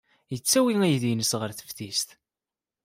[0.33, 2.09] Yettawi aydi-nnes ɣer teftist.